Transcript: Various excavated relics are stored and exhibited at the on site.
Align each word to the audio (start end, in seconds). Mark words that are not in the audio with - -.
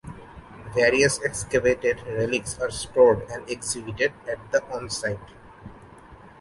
Various 0.73 1.23
excavated 1.23 2.01
relics 2.07 2.57
are 2.57 2.71
stored 2.71 3.29
and 3.29 3.47
exhibited 3.47 4.13
at 4.27 4.39
the 4.51 4.63
on 4.75 4.89
site. 4.89 5.19